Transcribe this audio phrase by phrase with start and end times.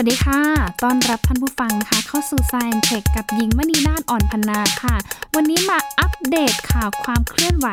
[0.00, 0.42] วัสดีค่ะ
[0.84, 4.96] ต้อนรับท่านผู้ฟังนะคะเข้าสู่ Science Tech กับหญิงมณีนาฏอ่อนพนาค่ะ
[5.34, 7.68] วันนี้มาอัปเดตข่าวความเคลื่อนไหว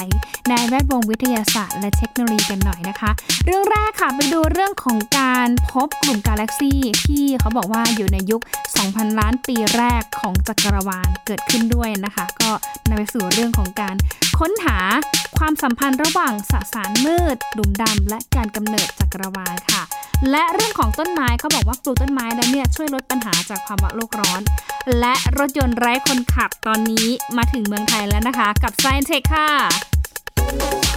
[0.50, 3.12] ในแวดวงวิทยาศาสตร์และเทคโนโลยีกันหน่อยนะคะ
[3.46, 8.42] เรื่องแรกค่ะไปดูเรื่องของการพบกลุ่มกาแล็กซี่ที่เขาบอกว่าอยู่ในยุค
[8.84, 12.52] 2,000 ล้านปีแรกของจักรวาลเกิดขึ้นด้วยนะคะ ก็
[12.88, 13.96] นำไปสู่เรื่องของการ
[14.40, 14.78] ค้นหา
[15.40, 19.84] ความสัมพันธ์ระหว่างสสารมืดหลุมดำและการกำเนิดจักรวาลค่ะ
[20.32, 24.42] และเรื่องของต้นไม้เขาบอกว่าปลูกต้นไม้แล้วเนี่ยช่วยลดปัญหาจากภาวะโลกร้อน
[25.00, 27.08] และรถยนต์ไร้คนขับตอนนี้
[27.38, 30.95] มาถึงเมืองไทยแล้วนะคะ กับ Science Tech ค่ะ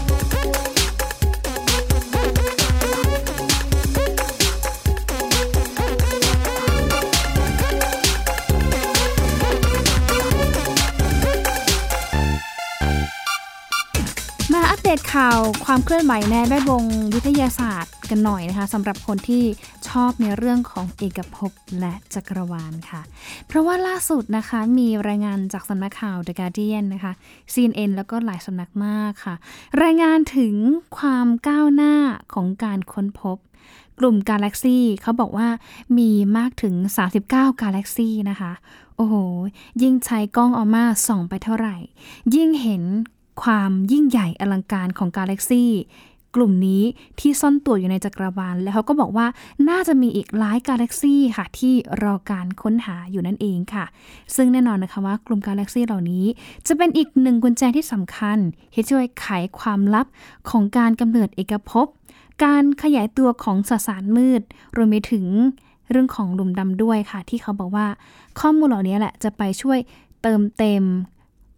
[15.12, 19.44] ข่าวความเคลื่อนไหวในแวดวงวิทยาศาสตร์กันหน่อยนะคะสำหรับคนที่
[19.88, 23.00] ชอบในเรื่องของเอกภพและจักรวาลค่ะ
[23.46, 27.12] เพราะว่าล่าสุดนะคะมีรายงานจากสำนักข่าว The Guardian นะคะ
[27.52, 29.34] CNN แล้วก็หลายสำนักมากค่ะ
[29.82, 30.54] รายงานถึง
[30.98, 31.94] ความก้าวหน้า
[32.34, 33.36] ของการค้นพบ
[33.98, 35.48] กลุ่มกาแล็กซี่เขาบอกว่า
[35.98, 36.74] มีมากถึง
[37.14, 38.52] 39 กาแล็กซี่นะคะ
[38.96, 39.14] โอ้โห
[39.82, 41.76] ยิ่งใช้กล้องออกมาส่องไปเท่าไหร่
[42.34, 42.84] ยิ่งเห็น
[43.42, 45.72] ความยิ่งใหญ่อลังการของกาแล็กซี่
[46.36, 46.82] กลุ่มนี้
[47.20, 49.26] ที่ซ่อนตัวอยู่ในจักรวาลแล้วเขาก็บอกว่า
[49.68, 53.84] น่าจะมีอีกหลายกาแล็กซี่ค่ะ ที่รอการค้นหาอยู่นั่นเองค่ะ
[54.34, 56.24] ซึ่งแน่นอนนะคะว่ากลุ่มกาแล็กซี่เหล่านี้
[56.66, 58.38] จะเป็นอีกหนึ่งกุญแจที่สำคัญ
[58.72, 59.26] ที่ช่วยไข
[59.58, 60.06] ความลับ
[60.50, 61.86] ของการกำเนิดเอกภพ
[62.44, 64.42] การขยายตัวของสสารมืด
[64.76, 65.26] รวมไปถึง
[65.90, 67.86] เรื่องของหลุมดำด้วยค่ะ ที่เขาบอกว่า
[68.40, 69.78] ข้อมูลเหล่านี้แหละจะไปช่วย
[70.22, 70.84] เติมเต็ม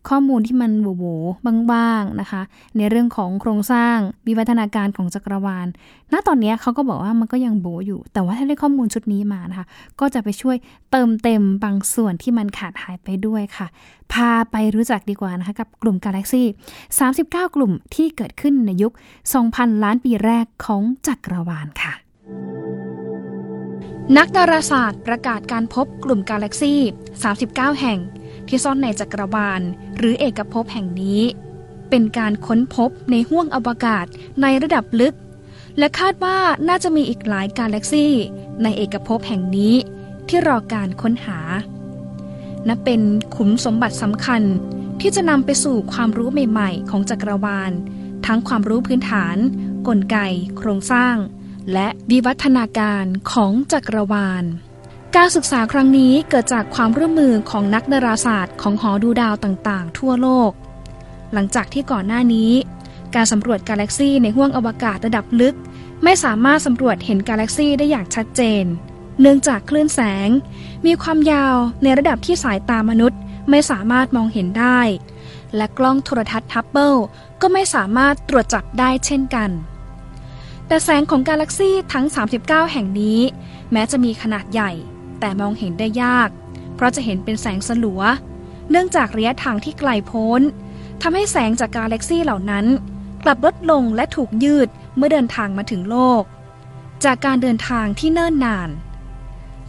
[0.08, 2.42] ข้อมูลที่มันโหวๆบ้างๆนะคะ
[2.76, 5.66] ในเรื่องของโครงสร้างวิวัฒนาการของจักรวาล
[6.12, 9.66] ณ ตอนนี้เขาก็บอกว่ามันก็ยังโบอยู่ แต่ว่าถ้าได้ข้อมูลชุดนี้มานะคะ
[10.00, 10.56] ก็จะไปช่วย
[10.90, 13.66] เติมเต็มบางส่วนที่มันขาดหายไปด้วยค่ะ
[14.12, 16.46] พาไปรู้จักดีกว่านะคะกับกลุ่มกาแล็กซี่
[17.00, 18.92] 39 กลุ่มที่เกิดขึ้นในยุค
[19.38, 21.92] 2,000 ล้านปีแรกของจักรวาลค่ะ
[24.16, 26.80] นักดาราศาสตร์ประกาศการพบกลุ่มกาแล็กซี่
[27.30, 27.98] 39 แห่ง
[28.50, 29.60] ที่ซ่อนในจักรวาล
[29.96, 31.22] หรือเอกภพแห่งนี้
[31.90, 34.06] เป็นการค้นพบในห้วงอวกาศ
[34.42, 35.14] ในระดับลึก
[35.78, 36.38] และคาดว่า
[36.68, 38.14] น่าจะมีอีกหลายกาแล็กซี่
[38.62, 39.74] ในเอกภพแห่งนี้
[40.28, 41.38] ที่รอการค้นหา
[42.68, 43.00] นับเป็น
[43.36, 44.42] ขุมสมบัติสำคัญ
[45.00, 47.72] ที่จะนำไปสู่ความรู้ใหม่ ๆ ของจักรวาล
[48.26, 49.36] ทั้งความรู้พื้นฐาน
[49.88, 50.18] กลไก
[50.56, 51.16] โครงสร้าง
[51.72, 54.44] และวิวัฒนาการของจักรวาล
[55.16, 60.52] การศึกษาครั้งนี้เกิดจากความร่วมมือของนักดาราศาสตร์ของหอดูดาวต่างๆ ทั่วโลก
[61.32, 62.52] หลังจากที่ก่อนหน้านี้
[63.14, 65.56] การสำรวจกาแล็กซีในห้วงอวกาศระดับลึก
[66.04, 68.64] ไม่สามารถสำรวจเห็นกาแล็กซีได้อย่างชัดเจน
[69.20, 70.28] เนื่องจากคลื่นแสง
[70.86, 74.80] มีความยาวในระดับที่สายตามนุษย์ไม่สามารถมองเห็นได้
[75.56, 76.94] และกล้องโทรทัศน์ทับเบิล
[77.40, 79.50] ก็ไม่สามารถตรวจจับได้เช่นกัน
[80.66, 82.04] แต่แสงของกาแล็กซีทั้ง
[82.38, 83.20] 39 แห่งนี้
[83.72, 84.72] แม้จะมีขนาดใหญ่
[85.20, 86.28] แต่มองเห็นได้ยาก
[86.74, 88.02] เพราะจะเห็นเป็นแสงสลัว
[88.70, 90.40] เนื่องจากระยะทางที่ไกลโพ้น
[91.02, 92.66] ทำให้แสงจากกาแล็กซี่เหล่านั้น
[93.24, 96.22] กลับลดลงและถูกยืดเมื่อเดินทางมาถึงโลก
[97.04, 98.70] จากการเดินทางที่เนิ่นนาน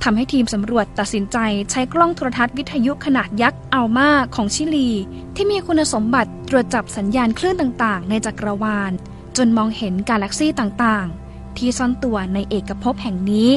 [0.03, 1.37] ทำให้ทีมสำรวจตัดสินใจ
[1.71, 4.89] ใช้กล้องโทรทัศน์วิทยุขนาดยักษ์อัลมาของชิลี
[5.35, 8.91] ที่มีคุณสมบัติตรวจจับสัญญาณคลื่นต่างๆ ในจักรวาล
[9.37, 13.49] จนมองเห็นกาแล็กซี่ต่างๆ ที่ซ่อนตัวในเอกภพแห่งนี้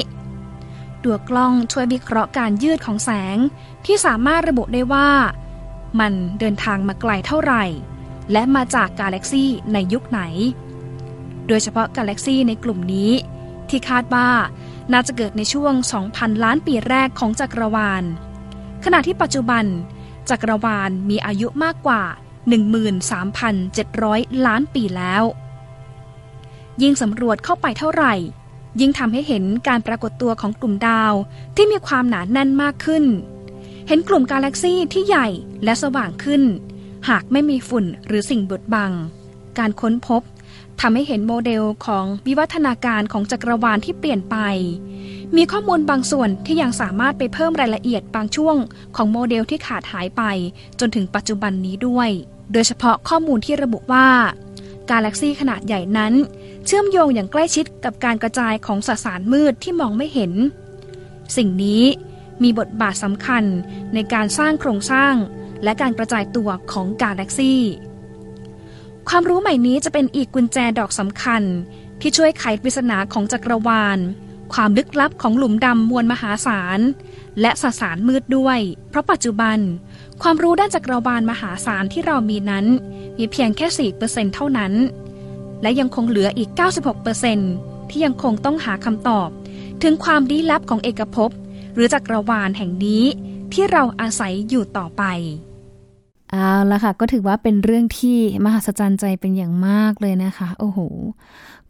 [1.05, 3.37] ตัวกล้องช่วยวิเคราะห์การยืดของแสง
[3.87, 5.09] ที่สามารถระบุได้ว่า
[6.01, 7.65] มันเดินทางมาไกลเท่าไหร่
[8.33, 10.21] และมาจากกาแล็กซี่ในยุคไหน
[11.49, 13.11] โดยเฉพาะกาแล็กซี่ในกลุ่มนี้
[13.69, 14.29] ที่คาดว่า
[14.93, 15.75] น่าจะเกิดในช่วง
[16.09, 18.05] 2,000 ล้านปีแรกของจักรวาล
[18.85, 19.65] ขณะที่ปัจจุบัน
[20.31, 22.03] จักรวาลมีอายุมากกว่า
[23.25, 25.23] 13,700 ล้านปีแล้ว
[26.83, 28.15] ยิ่งสำรวจเข้าไปเท่าไหร่
[28.81, 31.13] ยิ่งทำให้เห็นการปรากฏตัวของกลุ่มดาว
[31.57, 33.05] ที่มีความหนาแน่นมากขึ้น
[33.89, 35.29] เห็นกลุ่มกาแล็กซี่ที่ใหญ่
[35.65, 36.43] และสว่างขึ้น
[37.09, 38.93] หากไม่มีฝุ่นหรือสิ่งบดบัง
[39.59, 40.23] การค้นพบ
[40.81, 44.37] ทำให้เห็นโมเดลของวิวัฒนาการของจักรวาลที่เปลี่ยนไป
[45.37, 48.57] มีข้อมูลบางส่วนที่ยังสามารถไปเพิ่มรายละเอียดบางช่วง
[48.97, 50.23] ของโมเดลที่ขาดหายไป
[50.81, 52.11] จนถึงปัจจุบันนี้ด้วย
[52.53, 54.09] โดยเฉพาะข้อมูลที่ระบุว่า
[54.91, 56.13] กาแล็กซี่ขนาดใหญ่นั้น
[56.67, 60.33] เชื่อมโยงอย่างใกล้ชิดกับการกระจายของสสารมืดที่มองไม่เห็น
[61.37, 61.83] สิ่งนี้
[62.43, 63.45] มีบทบาทสำคัญ
[63.95, 65.15] ในการสร้างโครงสร้าง
[65.63, 67.63] และการกระจายตัวของกาแล็กซี่
[69.09, 71.43] ความรู้ใหม่นี้จะเป็นอีกกุญแจดอกสำคัญ
[72.01, 73.99] ที่ช่วยไขปริศนาของจักรวาล
[74.55, 76.81] ความลึกลับของหลุมดำมวลมหาศาล
[77.41, 78.59] และสสารมืดด้วย
[78.89, 79.59] เพราะปัจจุบัน
[80.23, 82.67] ความรู้ด้านจักรวาลมหาศาลที่เรามีนั้น
[83.19, 84.73] มีเพียงแค่ 4%เท่านั้น
[85.65, 86.51] และยังคงเหลืออีก
[87.21, 89.29] 96%ที่ยังคงต้องหาคำตอบ
[89.83, 91.31] ถึงความลี้ลับของเอกภพ
[91.75, 93.05] หรือจักรวาลแห่งนี้
[93.53, 95.03] ที่เราอาศัยอยู่ต่อไป
[96.31, 100.79] เอาละค่ะ ก็ถือว่าเป็นเรื่องที่มหัศจรรย์ใจเป็นอย่างมากเลยนะคะ โอ้โห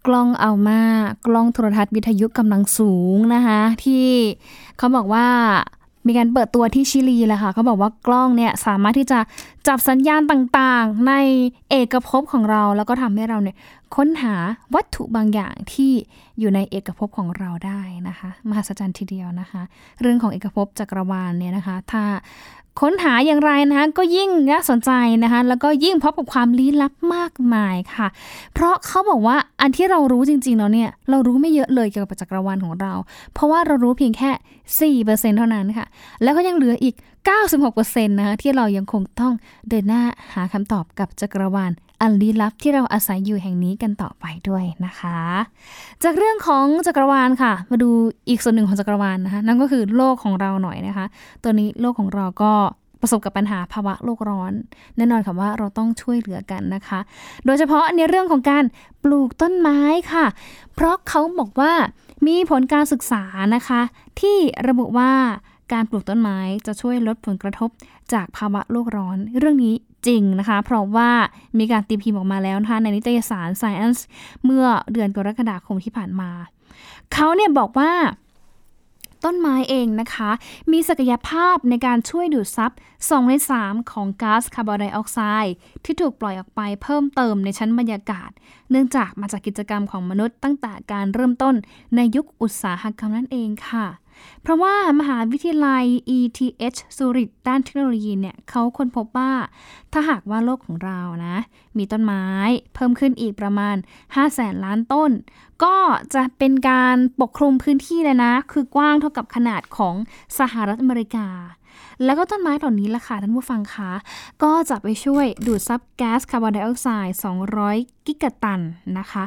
[0.06, 0.80] กล้องเอามา
[1.26, 4.06] กล้องโทรทัศน์วิทยุกำลังสูงนะคะ ที่
[4.78, 5.26] เขาบอกว่า
[6.06, 9.18] มีการเปิดตัวที่ชิลีแหละค่ะเขาบอกว่ากล้องเนี่ยสามารถที่จะ
[9.68, 11.12] จับสัญญาณต่างๆ ใน
[11.70, 13.56] เอกภพของเรา แล้วก็ทำให้เราเนี่ย
[13.96, 14.34] ค้นหา
[14.74, 15.92] วัตถุบางอย่างที่
[16.38, 19.62] อยู่ในเอกภพของเราได้นะคะมหัศจรรย์ทีเดียวนะคะ
[20.00, 22.04] เรื่องของเอกภพจักรวาลเนี่ยนะคะ ถ้า
[22.80, 24.90] ค้นหาอย่างไรนะคะก็ยิ่งน่าสนใจ
[25.22, 28.06] นะคะแล้วก็ยิ่งพบกับความลี้ลับมากมายค่ะ
[28.54, 32.92] เพราะเขาบอกว่าอันที่เรารู้จริงๆแล้วเนี่ยเรารู้ไม่เยอะเลยเกี่ยวกับจักรวาลของเรา
[33.32, 35.86] เพราะว่าเรารู้เพียงแค่ 4%เท่านั้นค่ะ
[36.22, 36.94] แล้วก็ยังเหลืออีก
[37.50, 39.32] 96%นะคะที่เรายังคงต้อง
[39.68, 40.02] เดินหน้า
[40.34, 41.72] หาคำตอบกับจักรวาล
[42.04, 45.18] อันลี้ลับที่เราอาศัยอยู่แห่งนี้กันต่อไปด้วยนะคะ
[46.04, 47.90] จากเรื่องของจักรวาลค่ะ มาดู
[48.28, 51.06] อีกส่วนหนึ่งของจักรวาลนะคะนั่นก็คือโลกของเราหน่อยนะคะ
[51.42, 52.52] ตัวนี้โลกของเราก็
[53.00, 54.52] ประสบกับปัญหาภาวะโลกร้อน
[54.96, 57.00] แน่นอนค่ะว่าเราต้องช่วยเหลือกันนะคะ
[57.46, 58.64] โดยเฉพาะในเรื่องของการ
[59.02, 59.80] ปลูกต้นไม้
[60.12, 60.26] ค่ะ
[60.74, 61.72] เพราะเขาบอกว่า
[62.26, 63.22] มีผลการศึกษา
[63.54, 63.80] นะคะ
[64.20, 64.36] ที่
[64.68, 65.12] ระบุว่า
[65.72, 67.70] การปลูกต้นไม้จะช่วยลดผลกระทบ
[68.12, 69.74] จากภาวะโลกร้อน เรื่องนี้
[70.06, 71.10] จริงนะคะ เพราะว่า
[71.58, 74.00] มีการตีพิมพ์ออกมาแล้วนะคะในนิตยสาร Science
[74.44, 76.30] เมื่อเดือนกรกฎาคมที่ผ่านมา
[77.12, 77.92] เขาเนี่ยบอกว่า
[79.24, 80.30] ต้นไม้เองนะคะ
[80.72, 82.70] มีศักยภาพในการช่วยดูดซับ
[83.00, 85.54] 2ใน 3 ของก๊าซคาร์บอนไดออกไซด์
[85.84, 88.30] ที่ถูกปล่อยออกไปเพิ่มเติมในชั้นบรรยากาศ
[88.70, 91.54] เนื่องจากมาจากกิจกรรมของมนุษย์ตั้งแต่การเริ่มต้น
[91.96, 93.86] ในยุคอุตสาหกรรมนั่นเองค่ะ
[94.42, 95.84] เพราะว่ามหาวิทยาลัย
[96.16, 99.32] ETH ซูริกด้านเทคโนโลยีเนี่ยเขาค้นพบว่า
[99.92, 101.36] ถ้าหากว่าโลกของเรานะ
[101.78, 102.24] มีต้นไม้
[102.74, 105.10] เพิ่มขึ้นอีกประมาณ5แสนล้านต้น
[105.64, 105.76] ก็
[106.14, 109.94] จะเป็นการปกคลุมพื้นที่เลยนะ คือกว้างเท่ากับขนาดของ
[110.38, 111.28] สหรัฐอเมริกา
[112.04, 113.92] แล้วก็ต้นไม้เหล่านี้ล่ะค่ะท่านผู้ฟังคะ
[114.42, 117.16] ก็จะไปช่วยดูดซับแก๊สคาร์บอนไดออกไซด์
[117.60, 118.60] 200 กิกะตัน
[118.98, 119.24] นะคะ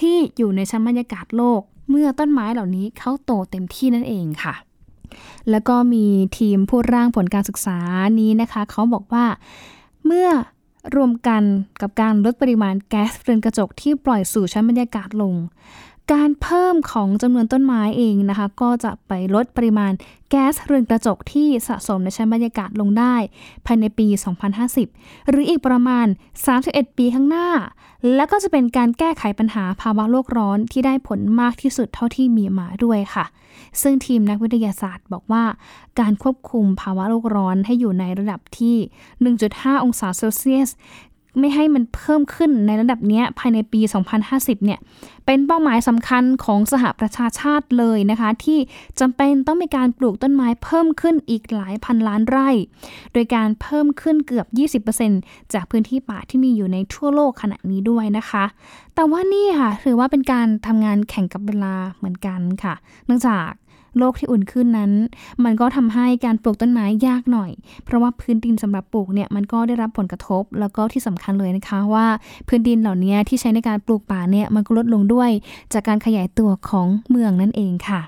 [0.00, 1.62] ที่อยู่ในชั้นบรรยากาศโลก
[1.92, 4.54] เมื่อต้นไม้เหล่านี้เขาโตเต็มที่นั่นเองค่ะ
[5.50, 6.04] แล้วก็มี
[6.38, 7.78] ทีมผู้ร่างผลการศึกษา
[8.20, 9.24] นี้นะคะ เขาบอกว่า
[10.06, 10.28] เมื่อ
[10.96, 11.42] รวมกัน
[11.80, 15.34] กับการลดปริมาณแก๊สเรือนกระจกที่ปล่อยสู่ชั้นบรรยากาศลง
[16.12, 19.92] การเพิ่มของจำนวนต้นไม้เองนะคะ ก็จะไปลดปริมาณ
[20.30, 23.14] แก๊สเรือนกระจกที่สะสมในชั้นบรรยากาศลงได้
[23.66, 24.06] ภายในปี
[24.68, 26.06] 2050 หรืออีกประมาณ
[26.52, 27.48] 31 ปีข้างหน้า
[28.14, 33.24] และก็จะเป็นการแก้ไขปัญหาภาวะโลกร้อนที่ได้ผลมากที่สุดเท่าที่มีมาด้วยค่ะ
[33.82, 35.44] ซึ่งทีมนักวิทยาศาสตร์บอกว่า
[36.00, 38.76] การควบคุมภาวะโลกร้อนให้อยู่ในระดับที่
[39.30, 40.70] 1.5 องศาเซลเซียส
[41.38, 43.80] ไม่ให้มันเพิ่มขึ้นในระดับนี้ภายในปี
[44.22, 44.80] 2050 เนี่ย
[45.26, 48.58] เป็นเป้าหมายสำคัญของสหประชาชาติเลยนะคะ ที่
[49.00, 52.48] จำเป็นต้องมีการปลูกต้นไม้เพิ่มขึ้นอีกหลายพันล้านไร่
[53.12, 54.46] โดยการเพิ่มขึ้นเกือบ
[54.84, 58.44] 20%จากพื้นที่ป่าที่มีอยู่ในทั่วโลกขณะนี้ด้วยนะคะ
[58.94, 62.74] แต่ว่านี่ค่ะถือว่าเป็นการทำงานแข่งกับเวลาเหมือนกันค่ะ
[63.06, 63.48] เนื่องจาก
[63.98, 64.92] โลกที่อุ่นขึ้นนั้น
[65.44, 67.50] มันก็ทำให้การปลูกต้นไม้ยากหน่อย
[67.84, 72.06] เพราะว่าพื้นดินสำหรับปลูกเนี่ยมันก็ได้รับผลกระทบ แล้วก็ที่สำคัญเลยนะคะว่า
[72.48, 75.30] พื้นดินเหล่านี้ที่ใช้ในการปลูกป่าเนี่ยมันก็ลดลงด้วย
[75.72, 78.00] จากการขยายตัวของเมืองนั่นเองค่ะ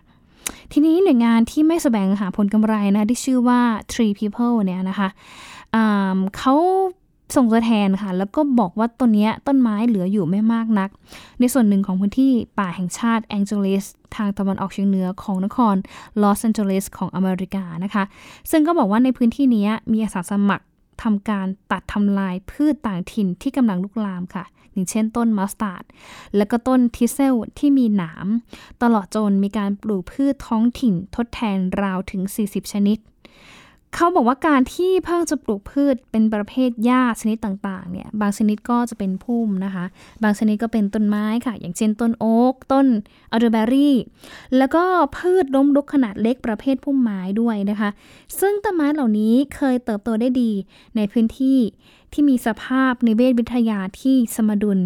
[0.73, 3.61] ทีนี้หน่วยงานที่ไม่แสวงหาผลกำไรนะที่ชื่อว่า
[3.93, 5.09] Tree People เนี่ยนะคะ
[6.37, 6.55] เขา
[7.35, 10.91] ส่งตัวแทนค่ะ แล้วก็บอกว่าต้นนี้ต้นไม้เหลืออยู่ไม่มากนัก
[11.41, 13.85] ในส่วนหนึ่งของพื้นที่ป่าแห่งชาติแองเจลิส
[14.17, 15.77] ทางตะวันออกเฉียงเหนือของนคร
[16.23, 18.05] ลอสแอนเจลิสของอเมริกานะคะ
[18.51, 20.65] ซึ่งก็บอกว่าในพื้นที่นี้มีอาสาสมัคร
[21.03, 25.83] ทำการตัดทำลายพืชต่างถิ่นที่กำลังลุกลามค่ะ อย่างเช่นต้นมัสตาร์ด
[26.37, 28.27] และก็ต้นทิเซลที่มีหนาม
[28.83, 32.99] ตลอดจนมีการปลูกพืชท้องถิ่นทดแทนราวถึง 40 ชนิด
[33.95, 39.85] เขาบอกว่าการที่เพิ่งจะปลูกพืชเป็นประเภทหญ้าชนิดต่างๆเนี่ยบางชนิดก็จะเป็นพุ่มนะคะ
[40.23, 42.87] บางชนิดก็เป็นต้นไม้ค่ะ อย่างเช่นต้นโอ๊กต้น
[43.33, 43.97] อัลเดอร์เบอรี่
[44.57, 44.85] แล้วก็
[45.17, 47.89] พืชล้มลุกขนาดเล็กประเภทพุ่มไม้ด้วยนะคะ
[48.41, 50.51] ซึ่งต้นไม้เหล่านี้เคยเติบโตได้ดี
[50.97, 51.59] ในพื้นที่
[52.13, 54.81] ที่มีสภาพในเวทวิทยาที่สมดุล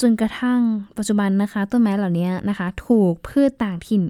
[0.00, 0.60] จนกระทั่ง
[0.96, 4.02] ปัจจุบันนะคะ ต้นไม้เหล่านี้นะคะ ถูกพืชต่างถิ่น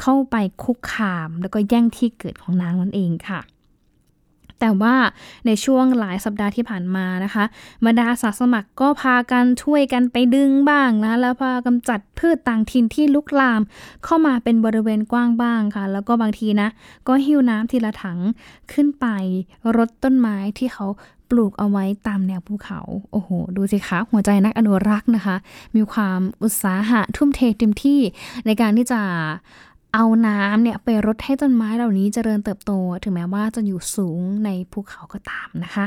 [0.00, 3.40] เข้าไปคุกคาม แล้วก็แย่งที่เกิดของนางนั่นเองค่ะ
[4.60, 4.94] แต่ว่า
[5.46, 7.44] ในช่วงหลายสัปดาห์ที่ผ่านมานะคะ
[7.86, 13.60] บรรดาอาสาสมัครก็พากันช่วยกันไปดึงบ้างนะแล้วพากำจัดพืชต่างถิ่นที่ลุกลาม
[14.04, 16.68] เข้ามาเป็นบริเวณกว้างบ้างค่ะ แล้วก็บางทีนะ
[17.08, 18.18] ก็หิ้วน้ำทีละถัง
[18.72, 19.06] ขึ้นไป
[19.76, 20.86] รดต้นไม้ที่เขา
[21.30, 22.80] ปลูกเอาไว้ตามแนวภูเขา
[23.12, 25.36] โอ้โห ดูสิคะหัวใจนักอนุรักษ์นะคะ
[25.76, 28.00] มีความอุตสาหะทุ่มเทเต็มที่
[28.46, 29.00] ในการที่จะ
[29.94, 32.72] เอาน้ำเนี่ยไปรดให้ต้นไม้เหล่านี้เจริญเติบโต
[33.04, 35.86] ถึงแม้ว่าจะอยู่สูงในภูเขาก็ตามนะคะ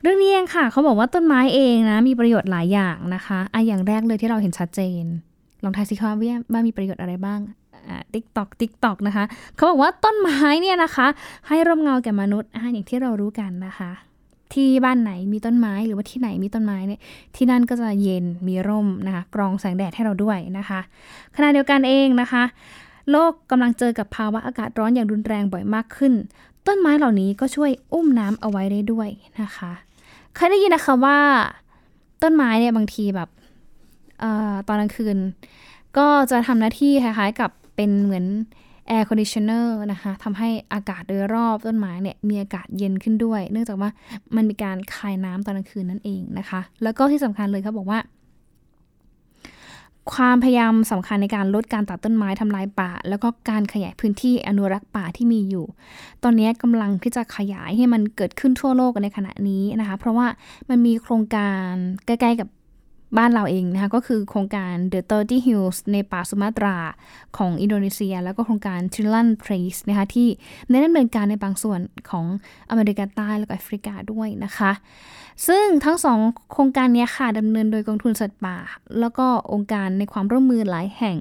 [0.00, 5.04] เรื่องนี้เองค่ะ เขาบอกว่าต้นไม้เองนะมีประโยชน์หลายอย่างนะคะอะอย่างแรกเลยที่เราเห็นชัดเจน
[5.64, 7.40] ลองทายสิคะว่าว่ามีประโยชน์อะไรบ้าง
[8.14, 9.24] ติ๊กตอกติ๊กตอกนะคะ
[9.56, 11.06] เขาบอกว่าต้นไม้เนี่ยนะคะ
[11.48, 13.90] ให้ร่มเงาแก่มนุษย์อย่างที่เรารู้กันนะคะ
[14.52, 17.00] ที่บ้านไหนมีต้นไม้หรือว่าที่ไหนมีต้นไม้เนี่ย
[17.36, 20.80] ที่นั่นก็จะเย็นมีร่มนะคะ กรองแสงแดดให้เราด้วยนะคะ
[21.36, 22.42] ขณะเดียวกันเองนะคะ
[23.10, 26.12] โลกกำลังเจอกับภาวะอากาศร้อนอย่างรุนแรงบ่อยมากขึ้น
[26.66, 29.08] ต้นไม้เหล่านี้ก็ช่วยอุ้มน้ำเอาไว้ได้ด้วย
[29.40, 29.72] นะคะ
[30.34, 31.18] เคยได้ยินนะคะว่า
[32.22, 33.28] ต้นไม้เนี่ยบางทีแบบ
[34.22, 34.24] อ
[34.68, 35.16] ตอนกลางคืน
[35.98, 38.24] ก็จะทำหน้าที่คล้ายๆ กับเป็นเหมือน
[38.88, 43.90] air conditioner นะคะทำให้อากาศโดยรอบต้นไม้เนี่ยมีอากาศเย็นขึ้นด้วย เนื่องจากว่า
[44.36, 47.98] มันมีการคายน้ำตอนกลางคืนนั่นเองนะคะ แล้วก็ที่สำคัญเลยเขาบอกว่า
[50.10, 55.66] ความพยายามสำคัญในการลดการตัดต้นไม้ทำลายป่า แล้วก็การขยายพื้นที่อนุรักษ์ป่าที่มีอยู่
[56.22, 60.26] ตอนนี้กำลังที่จะขยายให้มันเกิดขึ้นทั่วโลกในขณะนี้นะคะ เพราะว่า
[60.68, 61.70] มันมีโครงการ
[62.06, 62.48] ใกล้ๆกับ
[63.16, 66.76] บ้านเราเองนะคะก็คือโครงการ The 30 Hills ในป่าสุมาตรา
[67.36, 70.28] ของอินโดนีเซีย แล้วก็โครงการ t r i l a n Trace นะคะที่
[70.70, 72.26] ได้ดำเนินการในบางส่วนของ
[72.70, 74.72] อเมริกาใต้และก็แอฟริกาด้วยนะคะ
[75.46, 76.18] ซึ่งทั้งสอง
[76.52, 78.56] โครงการนี้ค่ะดำเนินโดยกองทุนสัตว์ป่า
[79.00, 81.16] แล้วก็องค์การในความร่วมมือหลายแห่ง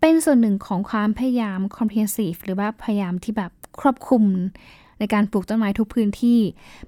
[0.00, 4.24] เป็นส่วนหนึ่งของความพยายาม comprehensive หรือว่าพยายามที่แบบครอบคลุม
[4.98, 6.40] ในการปลูกต้นไม้ทุกพื้นที่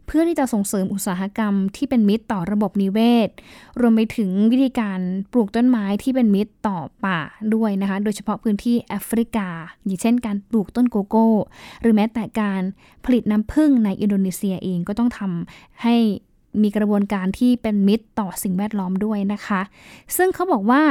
[0.06, 3.28] เพื่อที่จะส่งเสริมอุตสาหกรรมที่เป็นมิตรต่อระบบนิเวศ
[3.80, 5.00] รวมไปถึงวิธีการ
[5.32, 7.20] ปลูกต้นไม้ที่เป็นมิตรต่อป่า
[7.54, 9.48] ด้วยนะคะ โดยเฉพาะพื้นที่แอฟริกา
[9.84, 11.28] อย่างเช่นการปลูกต้นโกโก้
[11.80, 12.62] หรือแม้แต่การ
[13.04, 15.96] ผลิตน้ำผึ้งในอินโดนีเซียเองก็ต้องทำให้
[16.62, 19.60] มีกระบวนการที่เป็นมิตรต่อสิ่งแวดล้อมด้วยนะคะ
[20.16, 20.82] ซึ่งเขาบอกว่า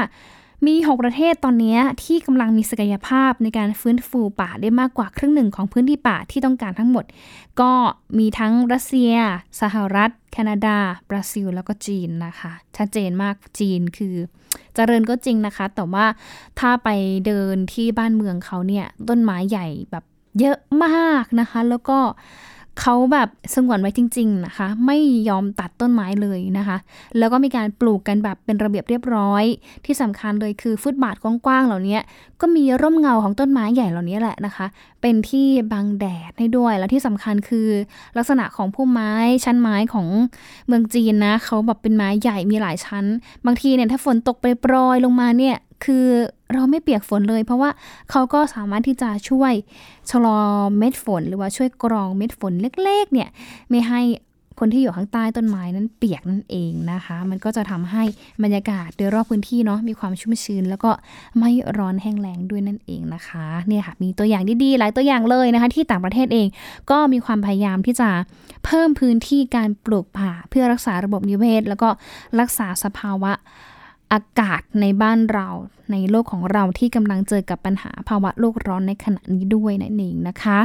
[0.66, 7.06] มี 6 ประเทศตอนนี้ที่กำลังมีศักยภาพในการฟื้นฟูป่าได้มากกว่าครึ่งหนึ่งของพื้นที่ป่าที่ต้องการทั้งหมด
[7.62, 7.72] ก็
[8.18, 9.14] มีทั้งรัสเซีย
[9.62, 10.78] สหรัฐ แคนาดา
[11.10, 14.20] บราซิล แล้วก็จีนนะคะ ชัดเจนมากจีนคือจ
[14.76, 16.06] เจริญก็จริงนะคะ แต่ว่า
[16.60, 16.90] ถ้าไป
[17.26, 20.04] เดินที่บ้านเมืองเขาเนี่ยต้นไม้ใหญ่แบบ
[20.40, 22.00] เยอะมากนะคะ แล้วก็
[22.82, 24.98] เขาแบบสงวนไว้จริง ๆนะคะ ไม่
[25.30, 26.78] ยอมตัดต้นไม้เลยนะคะ
[27.18, 29.44] แล้วก็มีการปลูกกันแบบเป็นระเบียบเรียบร้อย
[29.86, 32.00] ที่สำคัญเลยคือฟุตบาทกว้างๆเหล่านี้
[32.42, 34.66] ก็มีร่มเงาของต้นไม้ใหญ่เหล่านี้แหละนะคะ
[35.02, 37.68] เป็นที่บังแดดให้ด้วย แล้วที่สำคัญคือ
[38.18, 39.14] ลักษณะของพุ่มไม้
[39.46, 40.08] ชั้นไม้ของ
[40.68, 43.06] เมืองจีนนะเขาแบบเป็นไม้ใหญ่มีหลายชั้น
[43.46, 45.56] บางทีเนี่ยถ้าฝนตกไปโปรยลงมาเนี่ย
[45.86, 46.08] คือ
[46.54, 47.70] เราไม่เปียกฝนเลย เพราะว่า
[48.12, 49.54] เขาก็สามารถที่จะช่วย
[50.12, 50.40] ชะลอ
[50.78, 53.30] เม็ดฝน หรือว่าช่วยกรองเม็ดฝนเล็กๆ เนี่ย
[53.70, 54.02] ไม่ให้
[54.62, 58.04] คนที่อยู่ข้างใต้ต้นไม้นั้นเปียกนั่นเองนะคะ มันก็จะทำให้
[58.44, 60.92] บรรยากาศโดยรอบพื้นที่เนาะมีความชุ่มชื้น แล้วก็
[61.40, 66.48] ไม่ร้อนแห้งแล้งด้วยนั่นเองนะคะเนี่ยค่ะมีตัวอย่างดีๆ หลายตัวอย่างเลยนะคะ ที่ต่างประเทศเอง
[66.92, 68.10] ก็มีความพยายามที่จะ
[68.66, 71.90] เพิ่มพื้นที่การปลูกป่าเพื่อรักษาระบบนิเวศ แล้วก็
[72.40, 73.34] รักษาสภาวะ
[74.14, 75.48] อากาศในบ้านเรา
[75.92, 80.60] ในโลกของเราที่กำลังเจอกับปัญหาภาวะโลกร้อนในขณะนี้ด้วยนั่นเองนะคะ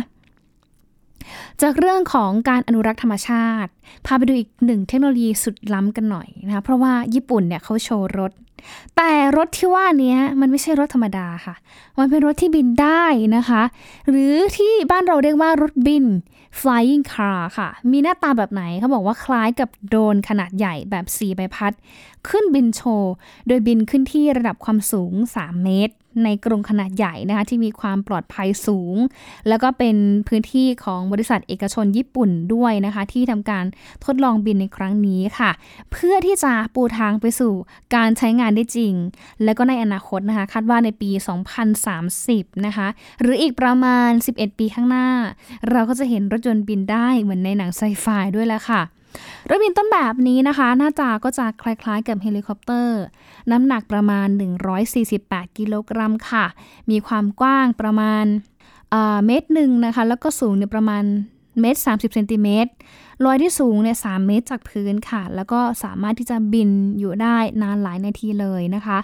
[1.62, 3.70] จากเรื่องของการอนุรักษ์ธรรมชาติ
[4.06, 8.32] พาไปดูอีกหนึ่งเทคโนโลยีสุดล้ำกันหน่อยนะคะเพราะว่าญี่ปุ่นเนี่ยเขาโชว์รถ
[8.96, 11.54] แต่รถที่ว่านี้มันไม่ใช่รถธรรมดาค่ะ
[11.98, 13.04] มันเป็นรถที่บินได้
[13.36, 13.62] นะคะ
[14.08, 16.04] หรือที่บ้านเราเรียกว่ารถบิน
[16.60, 21.72] flying car ค่ะ มีหน้าตาแบบไหนเขาบอกว่าคล้ายกับโดรนขนาดใหญ่แบบสีใบพัด
[22.28, 23.12] ขึ้นบินโชว์
[23.46, 28.96] โดยบินขึ้นที่ระดับความสูง 3 เมตร ในกรุงขนาดใหญ่นะคะที่มีความปลอดภัยสูง
[29.48, 29.96] แล้วก็เป็น
[30.28, 33.64] พื้นที่ของบริษัทเอกชนญี่ปุ่นด้วยนะคะ ที่ทำการ
[34.04, 35.50] ทดลองบินในครั้งนี้ค่ะ
[35.92, 37.52] เพื่อที่จะปูทางไปสู่
[37.94, 38.94] การใช้งานได้จริง
[39.44, 41.10] และก็ในอนาคตนะคะคาดว่าในปี
[41.88, 42.88] 2030 นะคะ
[43.20, 45.08] หรืออีกประมาณ 11 ปีข้างหน้า
[45.70, 48.82] เราก็จะเห็นรถยนต์บินได้เหมือนในหนังไซไฟด้วยแล้วค่ะ
[49.48, 53.00] รถบินต้นแบบนี้นะคะ หน้าตาก็จะคล้ายๆกับเฮลิคอปเตอร์
[53.50, 54.28] น้ำหนักประมาณ
[54.92, 56.46] 148 กิโลกรัมค่ะ
[56.90, 58.24] มีความกว้างประมาณ
[59.26, 61.04] เมตรหนึ่งนะคะ แล้วก็สูงเนี่ยประมาณ
[61.60, 62.70] เมตร30เซนติเมตร
[63.24, 66.68] ลอยที่สูงเนี่ย3เมตรจากพื้นค่ะ แล้วก็สามารถที่จะบิน
[66.98, 68.98] อยู่ได้นานหลายนาทีเลยนะคะ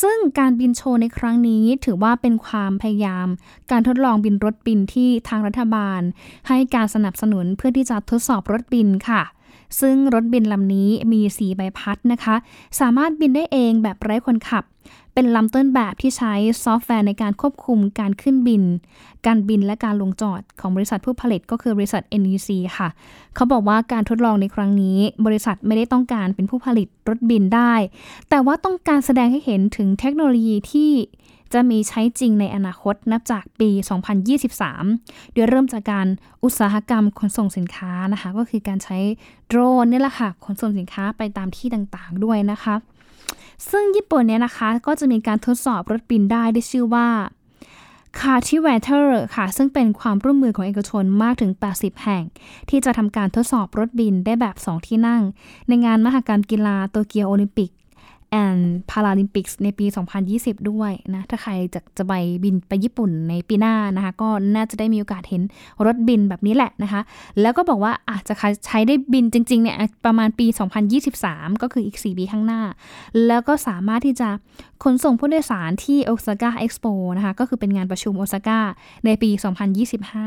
[0.00, 3.26] ซึ่งการบินโชว์ในครั้งนี้ถือว่าเป็นความพยายาม
[3.70, 6.00] การทดลองบินรถบินที่ทางรัฐบาล
[6.48, 9.22] ให้การสนับสนุนเพื่อที่จะทดสอบรถบินค่ะ
[9.80, 12.36] ซึ่งรถบินลำนี้มี4ใบพัดนะคะ
[12.80, 14.64] สามารถบินได้เองแบบไร้คนขับ
[15.14, 16.34] เป็นลำต้นแบบที่ใช้
[16.64, 18.62] ซอฟต์แวร์ในการควบคุมการขึ้นบิน
[19.26, 22.48] การบินและการลงจอดของบริษัทผู้ผลิตก็คือบริษัท NEC
[22.78, 22.88] ค่ะ
[23.34, 27.74] เขาบอกว่าการทดลองในครั้งนี้ บริษัทไม่ได้ต้องการเป็นผู้ผลิตรถบินได้
[28.30, 30.90] แต่ว่าต้องการแสดงให้เห็นถึงเทคโนโลยีที่
[31.52, 33.70] จะมีใช้จริงในอนาคตนับจากปี
[34.52, 36.06] 2023 โดยเริ่มจากการ
[36.44, 38.98] อุตสาหกรรมขนส่งสินค้านะคะ ก็คือการใช้
[39.46, 42.74] โดรนนี่แหละค่ะขนส่งสินค้าไปตามที่ต่างๆด้วยนะคะ
[43.70, 47.08] ซึ่งญี่ปุ่นเนี่ยนะคะก็จะมีการทดสอบรถบินได้ได้ชื่อว่า
[48.18, 52.24] c a r t i v a t o r ค่ะ ซึ่งเป็นความร่วมมือของเอกชนมากถึง 80 แห่ง
[52.68, 55.22] ที่จะทำการทดสอบรถบินได้แบบ 2 ที่นั่ง
[55.68, 57.70] ในงานมหกรรมกีฬาโตเกียวโอลิมปิก
[58.42, 59.86] and Paralympics ในปี
[60.28, 62.12] 2020 ด้วยนะ ถ้าใครจะจะไป
[62.44, 65.42] บินไปญี่ปุ่นในปีหน้านะคะ ก็น่าจะได้มีโอกาสเห็น
[65.86, 67.00] รถบินแบบนี้แหละนะคะ
[67.40, 68.34] แล้วก็บอกว่าอาจจะ
[68.66, 70.46] ใช้ได้บินจริงๆเนี่ยประมาณปี
[71.04, 72.62] 2023 ก็คืออีก 4 ปีข้างหน้า
[73.26, 74.28] แล้วก็สามารถที่จะ
[74.84, 78.60] ขนส่งผู้โดยสารที่โอซาก้าเอ็กซ์โปนะคะ ก็คือเป็นงานประชุมโอซาก้า
[79.04, 79.30] ในปี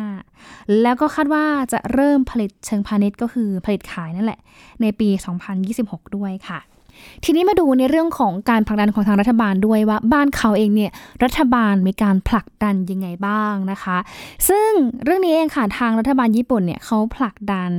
[0.07, 4.39] 2025 แล้วก็คาดว่าจะเริ่มผลิตเชิงพาณิชย์ก็คือผลิตขายนั่นแหละ
[4.81, 5.10] ในปี
[5.63, 6.60] 2026 ด้วยค่ะ
[7.24, 10.92] ทีนี้มาดูในเรื่องของการผลักดันของทางรัฐบาลด้วยว่าบ้านเขาเองเนี่ย
[11.24, 13.98] รัฐบาลมีการผลักดันยังไงบ้างนะคะ
[14.50, 14.70] ซึ่ง
[15.04, 17.72] เรื่องนี้เองค่ะทางรัฐบาลญี่ปุ่นเนี่ยเขาผลักดัน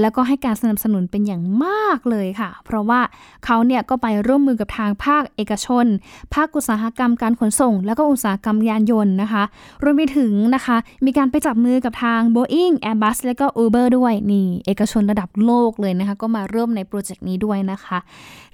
[0.00, 3.00] แล้วก็ให้การสนับสนุนเป็นอย่างมากเลยค่ะ เพราะว่า
[3.44, 5.86] เขาเนี่ยก็ไปร่วมมือกับทางภาคเอกชน
[6.34, 9.42] ภาคอุตสาหกรรมการขนส่ง แล้วก็อุตสาหกรรมยานยนต์นะคะ
[9.82, 17.98] รวมไปถึงนะคะ มีการไปจับมือกับทาง Boeing Airbus แล้วก็ Uber ด้วยนี่เอกชนระดับโลกเลยนะคะ ก็มาร่วมในโปรเจกต์นี้ด้วยนะคะ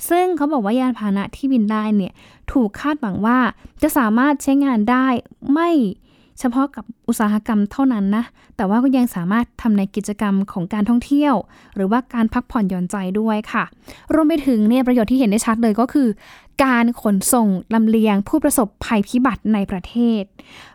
[0.08, 2.12] ซึ่งเขาบอกว่ายานพาหนะที่บินได้เนี่ย
[2.52, 3.38] ถูกคาดหวังว่า
[3.82, 5.06] จะสามารถใช้งานได้
[5.52, 5.70] ไม่
[6.40, 8.24] เฉพาะกับอุตสาหกรรมเท่านั้นนะ
[8.56, 11.34] แต่ว่าก็ยังสามารถทำในกิจกรรมของการท่องเที่ยว
[11.74, 13.64] หรือว่าการพักผ่อนหย่อนใจด้วยค่ะ
[14.14, 16.08] รวมไปถึงเนี่ยประโยชน์ที่เห็นได้ชัดเลยก็คือ
[16.64, 20.22] การขนส่งลำเลียงผู้ประสบภัยพิบัติในประเทศ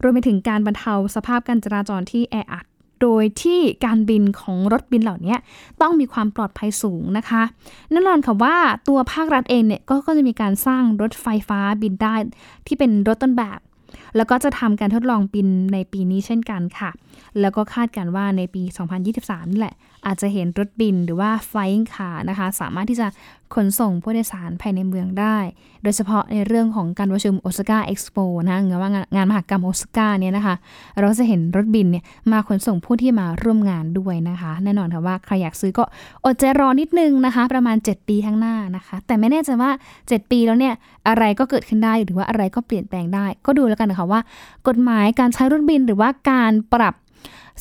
[0.04, 2.66] รวมไปถึงการบรรเทาสภาพการจราจรที่แออัด
[3.02, 5.36] โดยที่การบินของรถบินเหล่านี้
[5.82, 7.44] ต้องมีความปลอดภัยสูงนะคะ
[7.92, 8.56] แน่นอนค่ะว่า
[8.88, 12.16] ตัวภาครัฐเองเนี่ยก็จะมีการสร้างรถไฟฟ้าบินได้
[12.68, 13.60] ที่เป็นรถต้นแบบ
[14.16, 16.90] แล้วก็จะทำการทดลองบินในปีนี้เช่นกันค่ะ
[17.42, 18.64] แล้วก็คาดกันว่าในปี
[19.08, 23.08] 2023 นี่แหละ อาจจะเห็นรถบินหรือว่า flying car นะคะ สามารถที่จะ
[23.56, 25.38] ขนส่งผู้โดยสารภายในเมืองได้
[25.84, 28.18] โดยเฉพาะในเรื่องของการประชุมโอซาก้าเอ็กซ์โป
[28.50, 30.56] นะหรือว่างานมหกรรมโอซาก้าเนี่ยนะคะ
[31.00, 35.84] เราจะเห็นรถบินเนี่ยมาขนส่งผู้ที่มาร่วมงานด้วยนะคะ แน่นอนค่ะว่าใครอยากซื้อก็
[36.26, 40.74] อดใจรอนิดนึงนะคะ ประมาณ 7 ปีข้างหน้านะคะ แต่ไม่แน่ใจว่า 7 ปีแล้วเนี่ย
[41.08, 44.22] อะไรก็เกิดขึ้นได้หรือว่าอะไรก็เปลี่ยนแปลงได้ ก็ดูแล้วกันนะคะว่า
[44.68, 46.96] กฎหมายการใช้รถบินหรือว่าการปรับ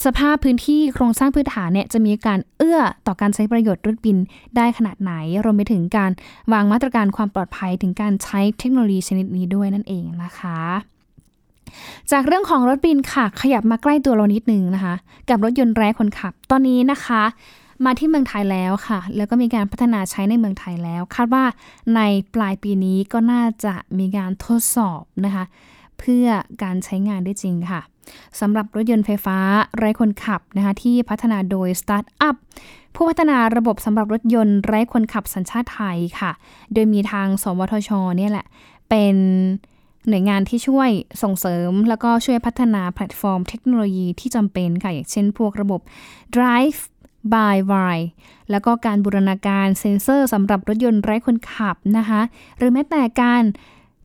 [0.04, 4.16] สภาพพื้นที่โครงสร้างพื้นฐานเนี่ยจะมีการเอื้อต่อการใช้ประโยชน์รถบิน
[4.56, 5.12] ได้ขนาดไหน
[5.44, 6.10] รวมไปถึงการ
[6.52, 10.58] วางมาตรการความปลอดภัยถึงการใช้เทคโนโลยีชนิดนี้ด้วยนั่นเองนะคะ
[12.10, 14.94] จากเรื่องของรถบินค่ะ ขยับมาใกล้ตัวเรานิดนึงนะคะ
[15.28, 17.22] กับรถยนต์ไร้คนขับ ตอนนี้นะคะ
[17.84, 21.44] มาที่เมืองไทยแล้วค่ะ แล้วก็มีการพัฒนาใช้ในเมืองไทยแล้ว คาดว่า
[21.96, 22.00] ใน
[22.34, 25.44] ปลายปีนี้ก็น่าจะมีการทดสอบนะคะ
[26.00, 26.26] เพื่อ
[26.62, 27.80] การใช้งานได้จริงค่ะ
[28.40, 29.38] สำหรับรถยนต์ไฟฟ้า
[29.78, 32.36] ไร้คนขับนะคะที่พัฒนาโดยสตาร์ทอัพ
[32.94, 36.30] ผู้พัฒนาระบบสำหรับรถยนต์ไร้คนขับสัญชาติไทยค่ะ
[36.72, 38.46] โดยมีทาง สวทช เนี่ยแหละ
[38.88, 39.16] เป็น
[40.08, 40.90] หน่วยงานที่ช่วย
[41.22, 45.80] ส่งเสริม แล้วก็ช่วยพัฒนาแพลตฟอร์มเทคโนโลยีที่จำเป็นค่ะ อย่างเช่นพวกระบบ
[46.36, 46.80] drive
[47.32, 48.06] by wire
[48.50, 52.20] แล้วก็การบูรณาการเซ็นเซอร์สำหรับรถยนต์ไร้คนขับนะคะ
[52.58, 53.42] หรือแม้แต่การ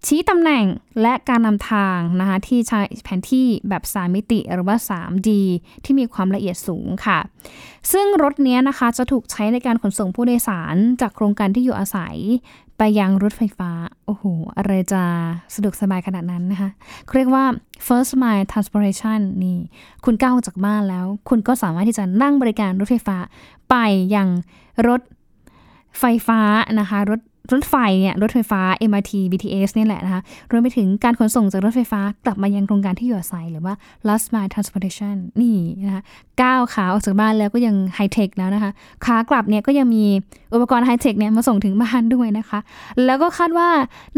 [0.06, 0.66] ชี้ตำแหน่ง
[1.02, 5.30] และการนำทางนะคะที่ใช้แผนที่แบบ3 มิติหรือว่า 3D
[5.84, 7.20] ที่มีความละเอียดสูงค่ะ
[7.92, 12.16] ซึ่งรถนี้นะคะจะถูกใช้ในการขนส่งผู้โดยสารจากโครงการที่อยู่อาศัย
[12.78, 13.72] ไปยังรถไฟฟ้า
[14.06, 14.24] โอ้โห
[14.58, 15.04] อะไรจะ
[15.54, 16.70] สะดวกสบายขนาดนั้นนะคะ
[17.16, 17.46] เรียกว่า
[17.88, 19.58] first mile transportation นี่
[20.06, 23.18] คุณก้าวจากบ้านแล้ว คุณก็สามารถที่จะนั่งบริการรถไฟฟ้า
[23.70, 23.76] ไป
[24.16, 24.28] ยัง
[24.88, 25.02] รถ
[26.00, 26.40] ไฟฟ้า
[26.80, 27.20] นะคะรถ
[27.54, 33.74] รถไฟเนี่ยรถไฟฟ้า MRT BTS เนี่ยแหละนะคะรวมไปถึงการขนส่งจากรถไฟฟ้ากลับมายังโครงการที่อยู่อาศัยหรือว่า
[34.08, 36.04] last mile transportation นี่นะคะ
[36.42, 38.72] ก้าวขาออกจากบ้านแล้วก็ยังไฮเทคแล้วนะคะ
[39.06, 40.06] ขากลับเนี่ยก็ยังมี
[40.54, 42.60] อุปกรณ์ไฮเทคเนี่ยมาส่งถึงบ้านด้วยนะคะ
[43.06, 43.70] แล้วก็คาดว่า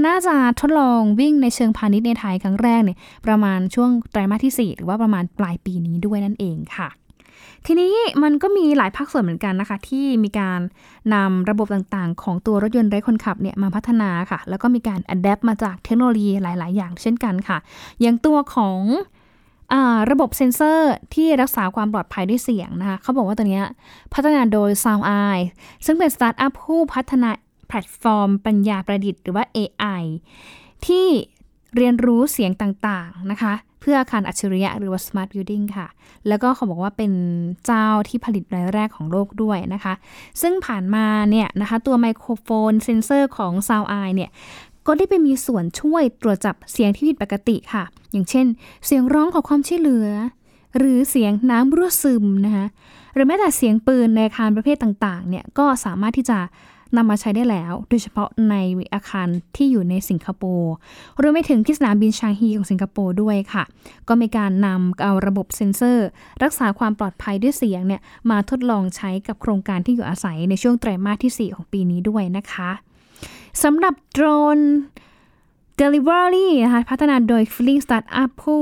[0.06, 6.90] น่าจะทดลองวิ่งในเชิงพาณิชย์ในไทยครั้งแรกเนี่ยประมาณช่วงไตรมาสที่ 4 หรือว่าประมาณปลายปีนี้ด้วยนั่นเองค่ะ
[7.70, 10.60] ทีนี้มันก็มีหลายภาคส่วนเหมือนกันนะคะ ที่มีการ
[11.14, 17.58] นำระบบต่างๆ ของตัวรถยนต์ไร้คนขับเนี่ยมาพัฒนาค่ะ แล้วก็มีการ adapt มาจากเทคโนโลยีหลาย ๆ อย่างเช่นกันค่ะ
[18.02, 18.80] อย่างตัวของ
[20.12, 23.62] ระบบเซ็นเซอร์ที่รักษาความปลอดภัยด้วยเสียงนะคะเขาบอกว่าตัวนี้
[24.14, 25.44] พัฒนาโดย SoundEye
[25.86, 27.30] ซึ่งเป็นสตาร์ทอัพผู้พัฒนา
[27.68, 30.04] แพลตฟอร์ม ปัญญาประดิษฐ์หรือว่า AI
[30.86, 31.08] ที่
[31.76, 35.88] เรียนรู้เสียงต่างๆนะคะ เพื่ออาคารอัจฉริยะหรือว่า smart building ค่ะ
[36.28, 37.12] แล้วก็เขาบอกว่าเป็น
[37.66, 39.94] เจ้าที่ผลิตรายแรกของโลกด้วยนะคะ
[40.42, 44.30] ซึ่งผ่านมาเนี่ยนะคะตัวไมโครโฟนเซนเซอร์ของ SoundEye เนี่ย
[44.88, 48.46] ก็ได้ไปมีส่วนช่วยตรวจจับเสียงที่ผิดปกติค่ะ อย่างเช่น
[48.86, 50.08] เสียงร้องขอความช่วยเหลือ
[50.78, 52.66] หรือเสียงน้ำรั่วซึมนะคะ
[53.14, 56.40] หรือแม้แต่เสียงปืนในอาคารประเภทต่างๆเนี่ยก็สามารถที่จะ
[56.96, 58.56] นำมาใช้ได้แล้ว โดยเฉพาะใน
[58.94, 60.74] อาคารที่อยู่ในสิงคโปร์
[61.22, 63.64] รวมไปถึงที่สนามบินชางฮีของสิงคโปร์ด้วยค่ะ
[64.08, 66.08] ก็มีการนำเอาระบบเซ็นเซอร์
[66.44, 72.72] รักษาความปลอดภัยด้วยเสียงเนี่ยมาทดลองใช้กับโครงการที่อยู่อาศัยในช่วงไตรมาสที่ 4 ของปีนี้ด้วยนะคะ
[73.64, 74.26] สำหรับโดร
[74.58, 74.60] น
[75.80, 78.62] Delivery นะคะพัฒนาโดย Feeling Startup ผู้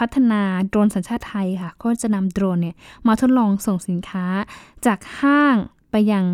[0.00, 4.26] พัฒนาโดรนสัญชาติไทยค่ะ ก็จะนำโดรนเนี่ยมาทดลองส่งสินค้า
[4.86, 5.56] จากห้าง
[5.90, 6.24] ไปยัง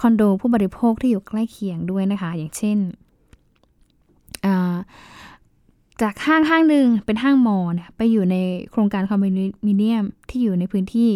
[0.00, 2.78] คอนโดผู้บริโภคที่อยู่ใกล้เคียงด้วยนะคะ อย่างเช่น
[6.02, 8.36] จากห้างห้างหนึ่งเป็นห้างมอนี่ยไปอยู่ใน
[8.70, 9.24] โครงการคอนโด
[9.66, 11.10] มิเนียมที่อยู่ในพื้นที่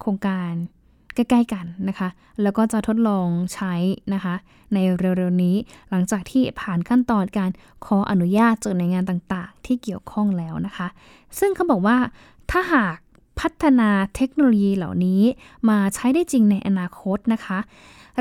[0.00, 0.50] โครงการ
[1.14, 2.08] ใกล้ๆกันนะคะ
[2.42, 3.74] แล้วก็จะทดลองใช้
[4.14, 4.34] นะคะ
[4.74, 5.56] ในเร็วๆนี้
[5.90, 7.50] หลังจากที่ผ่านขั้นตอนการ
[7.86, 10.88] ขออนุญาตจากหน่วยงานต่างๆ ที่เกี่ยวข้องแล้วนะคะ
[11.38, 11.96] ซึ่งเขาบอกว่า
[12.50, 12.96] ถ้าหาก
[13.40, 15.22] พัฒนาเทคโนโลยีเหล่านี้
[15.68, 17.58] มาใช้ได้จริงในอนาคตนะคะ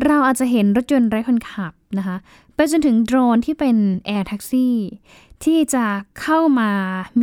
[0.05, 2.17] เราอาจจะเห็นรถยนต์ไร้คนขับนะคะ
[2.55, 4.75] ไปจนถึงโดรนที่เป็นแอร์แท็กซี่
[5.43, 5.85] ที่จะ
[6.21, 6.71] เข้ามา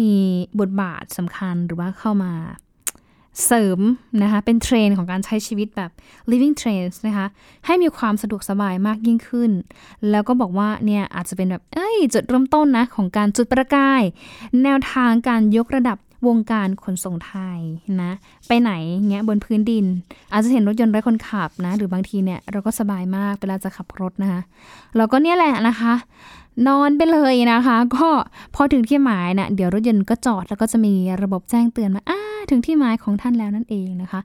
[0.00, 0.12] มี
[0.60, 2.32] บทบาทสำคัญหรือว่าเข้ามา
[3.46, 3.80] เสริม
[4.22, 5.90] นะคะเป็นเทรนของการใช้ชีวิตแบบ
[6.30, 7.26] living trends นะคะ
[7.66, 9.50] ให้มีความสะดวกสบายมากยิ่งขึ้น
[10.10, 14.02] แล้วก็บอกว่าเนี่ยอาจจะเป็นแบบเอ้ยจุดเริ่มต้นนะของการจุดประกาย
[14.62, 17.60] แนวทางการยกระดับ วงการขนส่งไทย
[18.02, 18.12] นะ
[18.48, 18.72] ไปไหน
[19.10, 19.84] เงี้ยบนพื้นดิน
[20.32, 24.40] อาจจะเห็นรถยนต์ไร้คนขับนะ หรือบางทีเนี่ยเราก็สบายมากเวลาจะขับรถนะคะ
[24.96, 25.94] เราก็เนี่ยแหละนะคะ
[26.68, 28.08] นอนไปเลยนะคะ ก็
[28.54, 34.20] พอถึงที่หมายนะ่ะเดี๋ยวรถยนต์ก็จอดแล้วก็จะมีระบบแจ้งเตือนมาอ้าถึงที่หมายของท่านแล้วนั่นเองนะคะ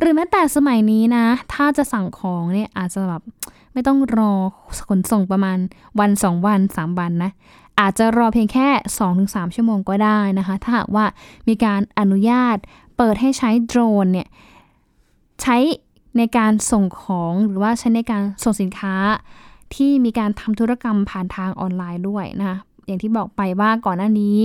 [0.00, 3.22] หรือแม้แต่สมัยนี้นะ ถ้าจะสั่งของเนี่ยอาจจะแบบ
[3.72, 4.32] ไม่ต้องรอ
[4.88, 5.58] ขนส่งประมาณ
[6.00, 7.32] วันสองวันสามวันนะ
[7.80, 8.68] อาจจะรอเพียงแค่
[9.12, 11.04] 2-3 ชั่วโมงก็ได้นะคะ ถ้าหากว่า
[11.48, 12.56] มีการอนุญาต
[12.96, 14.28] เปิดให้ใช้โดรนเนี่ย
[15.42, 15.56] ใช้
[16.18, 18.94] ในการส่งของหรือว่าใช้ในการส่งสินค้า
[19.74, 24.38] ที่มีการทำธุรกรรมผ่านทางออนไลน์ด้วยนะคะอย่างที่บอกไปว่าก่อนหน้านี้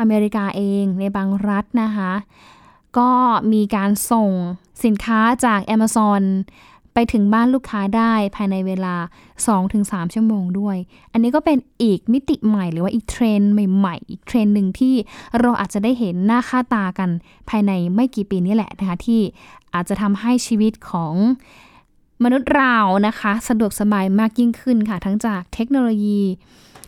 [0.00, 2.12] อเมริกาเองในบางรัฐนะคะ
[2.98, 3.10] ก็
[3.52, 4.30] มีการส่ง
[4.84, 6.22] สินค้าจาก Amazon
[6.94, 8.94] ไปถึงบ้านลูกค้าได้ภายในเวลา
[9.54, 10.76] 2-3 ชั่วโมงด้วย
[11.12, 14.94] อันนี้ก็เป็นอีกมิติใหม่หรือว่าอีกเทรนใหม่ๆ อีกเทรนหนึ่งที่
[15.40, 17.10] เราอาจจะได้เห็นหน้าค่าตากัน
[17.48, 19.20] ภายในไม่กี่ปีนี้แหละนะคะที่
[19.74, 21.14] อาจจะทำให้ชีวิตของ
[22.24, 22.76] มนุษย์เรา
[23.06, 26.20] นะคะ สะดวกสบายมากยิ่งขึ้นค่ะ ทั้งจากเทคโนโลยี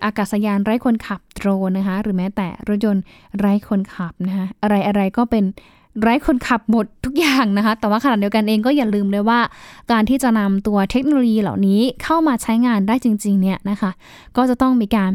[0.05, 3.03] อากาศยานไร้คนขับโดรนนะคะ หรือแม้แต่รถยนต์
[3.38, 5.45] ไร้คนขับนะคะอะไรๆก็เป็น
[6.02, 9.40] ไร้คนขับหมดทุกอย่างนะคะ แต่ว่าขณะเดียวกันเองก็อย่าลืมเลยว่า
[9.92, 13.90] การที่จะนำตัวเทคโนโลยีเหล่านี้เข้ามาใช้งานได้จริง ๆ เนี่ยนะคะ
[14.37, 15.11] ก็จะต้องมีการ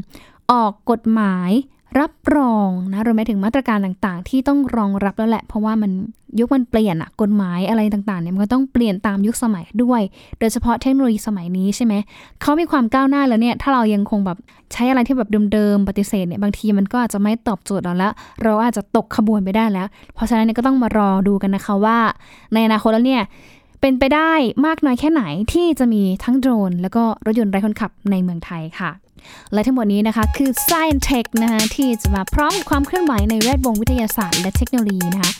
[0.52, 1.52] ออกกฎหมาย
[2.00, 5.92] รับรองนะรวมไปถึงมาตรการต่างๆ ที่ต้องรองรับแล้วแหละ เพราะว่ามัน
[6.40, 10.02] ยุคมันเปลี่ยนอะกฎหมายอะไรต่างๆเนี่ยมันก็ต้องเปลี่ยนตามยุคสมัยด้วย
[10.40, 11.94] โดยเฉพาะเทคโนโลยีสมัยนี้ใช่ไหม
[12.42, 14.38] เขามีความก้าวหน้าแล้วเนี่ยถ้าเรายังคงแบบ
[14.74, 22.00] ใช้อะไรที่แบบเดิมๆปฏิเสธเนี่ยบางทีมันก็อาจจะไม่ตอบโจทย์เราล้วเราอาจจะตกขบวนไปได้แล้ว เพราะฉะนั้นเนี่ยก็ต้องมารอดูกันนะคะว่า
[22.54, 23.24] ในอนาคตแล้วเนี่ย
[23.82, 24.32] เป็นไปได้
[24.66, 25.24] มากน้อยแค่ไหน
[25.54, 28.92] ที่จะมีทั้งโดรน แล้วก็รถยนต์ไร้คนขับในเมืองไทยค่ะ
[29.54, 35.32] และทั้งหมดนี้นะคะคือ Science Tech นะคะที่จะมาพร้อมความเคลื่อนไหวในแวดวงวิทยาศาสตร์ และเทคโนโลยีนะคะ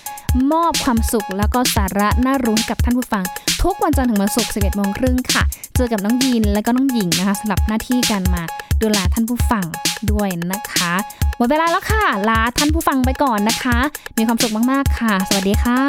[0.52, 3.24] มอบความสุขแล้วก็สาระน่ารู้กับท่านผู้ฟัง
[3.64, 5.44] ทุกวันจันทร์ถึงวันศุกร์11โมงครึ่งค่ะ
[5.76, 8.44] เจอกับน้องยีนและก็น้องหญิงนะคะสำหรับหน้าที่การมา
[8.82, 9.66] ดูแลท่านผู้ฟัง
[10.12, 10.94] ด้วยนะคะ
[11.38, 13.78] หมดเวลาแล้วค่ะ ลาท่านผู้ฟังไปก่อนนะคะ
[14.18, 15.82] มีความสุขมากๆค่ะ สวัสดีค่ะ